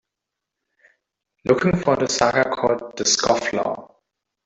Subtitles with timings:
[1.45, 3.97] Looking for the saga called The Scofflaw